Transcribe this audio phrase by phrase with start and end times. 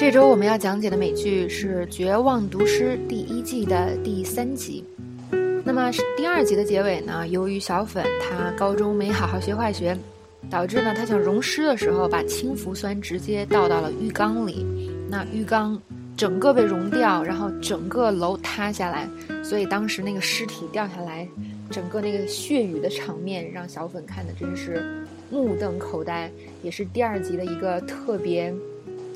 [0.00, 4.82] 这周我们要讲解的美剧是《绝望毒师》第一季的第三集。
[5.62, 7.28] 那么第二集的结尾呢？
[7.28, 9.94] 由于小粉他高中没好好学化学，
[10.48, 14.64] 导致呢他想溶尸的时候把氢氟酸直接倒到了浴缸里，
[15.06, 15.78] 那浴缸
[16.16, 19.06] 整个被溶掉，然后整个楼塌下来，
[19.44, 21.28] 所以当时那个尸体掉下来，
[21.70, 24.82] 整个那个血雨的场面让小粉看的真是
[25.30, 28.50] 目瞪口呆，也是第二集的一个特别。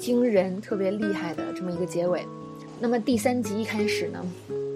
[0.04, 2.22] 惊人、特别厉害的这么一个结尾，
[2.78, 4.22] 那么第三集一开始呢，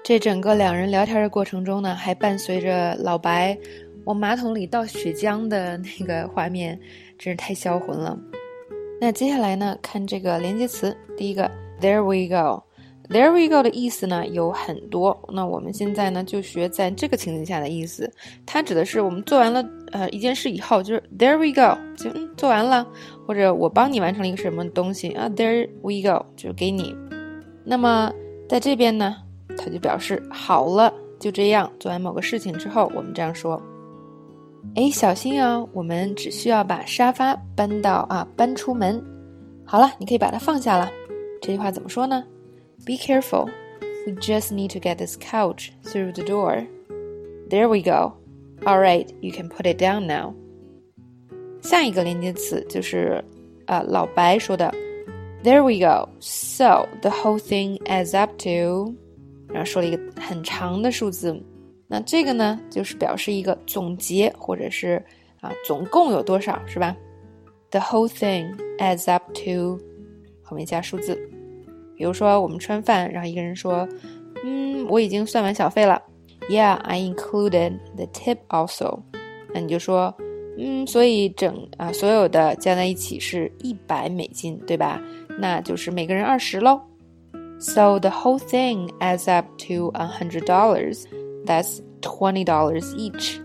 [0.03, 3.57] 这整个两人聊天的过程中呢，还伴随着老白
[4.05, 6.81] 往马桶里倒血浆的那个画面，
[7.19, 8.19] 真是太销魂了。
[9.01, 12.63] 那接下来呢，看这个连接词，第一个 There we go。
[13.11, 18.11] There we go 的意思呢有很多，那我们现在呢就学在这个情景下的意思。
[18.45, 22.87] 它指的是我们做完了呃一件事以后，就是 There we go，就嗯做完了，
[23.27, 26.95] 或者我帮你完成了一个什么东西啊，There we go 就给你。
[27.65, 28.13] 那么
[28.49, 29.17] 在这边呢，
[29.57, 33.61] 它就表示好了，就这样做完某个事情之后，我们这样说。
[34.75, 39.03] 哎，小心啊，我们只需要把沙发搬到啊搬出门。
[39.65, 40.91] 好了，你可以把它放下了。
[41.41, 42.25] 这句话怎么说呢
[42.85, 43.49] ？Be careful.
[44.07, 46.67] We just need to get this couch through the door.
[47.51, 48.15] There we go.
[48.65, 50.35] All right, you can put it down now.
[51.63, 53.25] 下一个连接词就是
[53.67, 54.73] 啊、呃、老白说的
[55.43, 56.09] There we go.
[56.21, 58.95] So the whole thing adds up to，
[59.49, 61.41] 然后说了一个很长的数字。
[61.87, 65.03] 那这个呢，就是表示一个总结，或者是
[65.41, 66.95] 啊总共有多少，是吧
[67.71, 69.81] ？The whole thing adds up to，
[70.43, 71.15] 后面加数字。
[71.97, 73.89] 比如说，我们吃完饭，然后一个人说
[74.45, 76.03] ：“嗯，我已经算完小费了。
[76.50, 79.00] ”Yeah, I included the tip also。
[79.54, 85.02] 那你就说：“嗯，所以整啊所有的加在一起是一百美金，对吧？
[85.40, 86.82] 那就是每个人二十喽。
[87.60, 91.06] So the whole thing adds up to a hundred dollars.
[91.46, 93.40] That's twenty dollars each。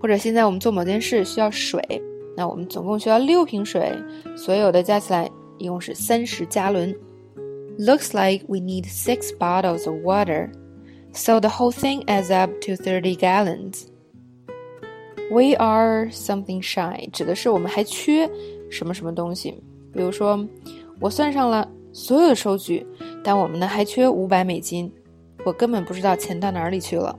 [0.00, 1.80] 或者现在我们做某件事需要水，
[2.36, 3.92] 那我们总共需要六瓶水，
[4.36, 5.28] 所有的加起来
[5.58, 6.94] 一共是三十加仑。
[7.78, 10.50] Looks like we need six bottles of water,
[11.12, 13.86] so the whole thing adds up to 30 gallons.
[15.30, 18.30] We are something shy，指的是我们还缺
[18.70, 19.62] 什么什么东西。
[19.92, 20.46] 比如说，
[21.00, 22.86] 我算上了所有的收据，
[23.24, 24.92] 但我们呢还缺五百美金，
[25.44, 27.18] 我根本不知道钱到哪里去了。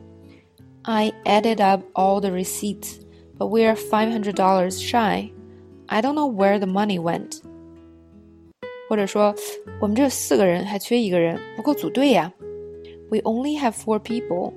[0.83, 3.01] I added up all the receipts,
[3.37, 5.31] but we are five hundred dollars shy.
[5.87, 7.41] I don't know where the money went.
[8.87, 9.35] 或者说，
[9.81, 12.31] 我们这四个人还缺一个人，不够组队呀。
[13.11, 14.53] We only have four people.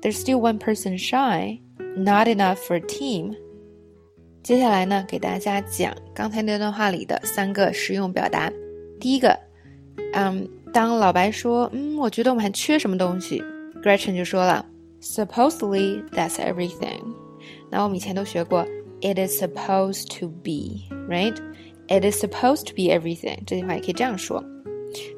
[0.00, 1.60] There's still one person shy.
[1.96, 3.36] Not enough for a team.
[4.42, 8.52] 接下来呢，给大家讲刚才那段话里的三个实用表达。
[9.00, 9.38] 第一个，
[10.12, 13.42] 嗯，当老白说，嗯，我觉得我们还缺什么东西，
[13.82, 14.66] Gretchen 就说了，
[15.00, 17.00] Supposedly that's everything。
[17.70, 18.66] 那我们以前都学过，
[19.00, 21.34] It is supposed to be, right?
[21.88, 23.38] It is supposed to be everything。
[23.46, 24.42] 这句话也可以这样说，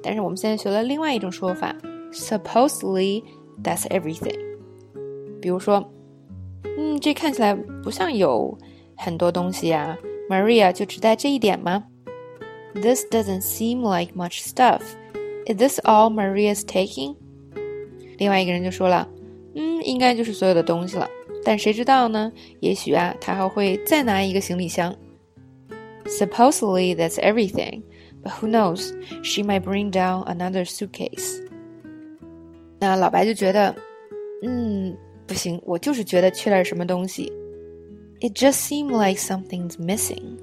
[0.03, 1.75] 但是我们现在学了另外一种说法
[2.13, 3.23] ，supposedly
[3.63, 4.39] that's everything。
[5.41, 5.85] 比如说，
[6.77, 8.57] 嗯，这看起来不像有
[8.97, 9.97] 很多东西呀。
[10.29, 11.85] Maria 就只带这一点吗？
[12.75, 14.81] This doesn't seem like much stuff.
[15.47, 17.15] Is this all Maria's taking？
[18.19, 19.09] 另外一个人就说了，
[19.55, 21.09] 嗯，应该就是所有的东西了。
[21.45, 22.33] 但谁知道呢？
[22.59, 24.93] 也许啊，他还会再拿一个行李箱。
[26.07, 27.83] Supposedly that's everything,
[28.25, 28.93] but who knows?
[29.23, 31.40] She might bring down another suitcase.
[32.81, 33.75] 那老白就觉得，
[34.43, 34.97] 嗯，
[35.27, 37.33] 不行，我就是觉得缺点什么东西。
[38.21, 40.39] It just seemed like something's missing.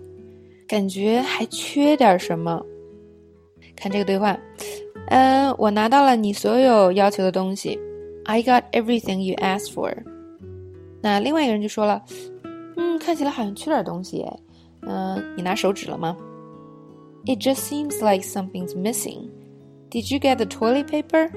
[0.67, 2.63] 感觉还缺点什么。
[3.75, 4.37] 看这个对话，
[5.07, 7.79] 嗯，我拿到了你所有要求的东西。
[8.25, 9.93] I got everything you asked for。
[11.01, 12.01] 那另外一个人就说了，
[12.77, 14.39] 嗯，看起来好像缺点东西哎。
[14.81, 16.15] 嗯，你拿手指了吗？
[17.25, 19.29] It just seems like something's missing.
[19.89, 21.29] Did you get the toilet paper?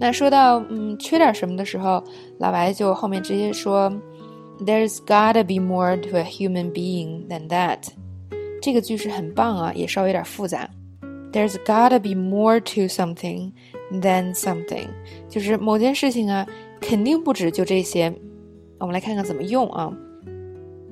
[0.00, 2.02] 那说到嗯缺点什么的时候，
[2.38, 3.92] 老白就后面直接说
[4.60, 7.88] ，There's gotta be more to a human being than that。
[8.62, 10.70] 这个句式很棒啊，也稍微有点复杂。
[11.32, 13.52] There's gotta be more to something
[13.92, 14.86] than something，
[15.28, 16.46] 就是某件事情啊，
[16.80, 18.12] 肯定不止就这些。
[18.78, 19.92] 我们来看看怎么用啊。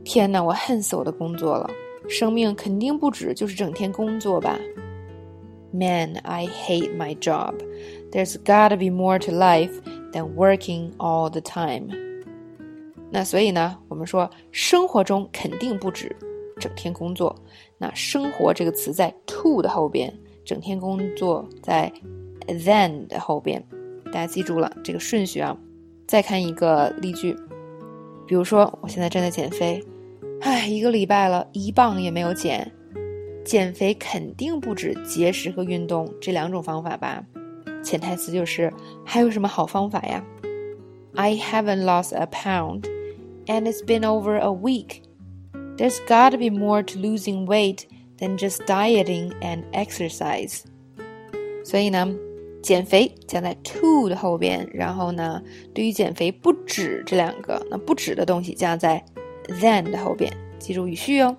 [0.05, 1.71] 天呐，我恨死我的工作了！
[2.09, 4.59] 生命肯定不止就是整天工作吧。
[5.73, 7.55] Man, I hate my job.
[8.17, 9.79] There's gotta be more to life
[10.11, 11.91] than working all the time.
[13.11, 16.17] 那所以呢，我们说生活中肯定不止
[16.59, 17.37] 整天工作。
[17.77, 20.11] 那生活这个词在 to 的后边，
[20.47, 21.93] 整天工作在
[22.47, 23.63] then 的后边。
[24.07, 25.55] 大家记住了这个顺序啊。
[26.07, 27.37] 再看一个例句，
[28.27, 29.85] 比如说我现在正在减肥，
[30.41, 32.73] 唉，一个礼拜了，一磅也没有减。
[33.45, 37.23] 减肥肯定不止节食和运动这两种方法吧？
[37.87, 38.73] 潜台词就是
[39.05, 40.25] 还有什么好方法呀
[41.15, 42.83] ？I haven't lost a pound,
[43.47, 45.03] and it's been over a week.
[45.77, 47.85] There's got to be more to losing weight
[48.19, 50.63] than just dieting and exercise.
[51.65, 52.13] 所以呢，
[52.61, 55.41] 减肥加在 to 的后边，然后呢，
[55.73, 59.05] 对于减肥不止这两个，那不止的东西加在
[59.61, 61.37] than 的后边，记住语序哦。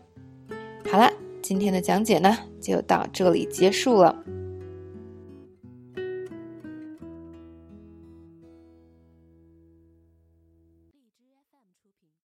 [0.90, 1.12] 好了。
[1.40, 4.14] 今天的讲解呢，就到这里结束了。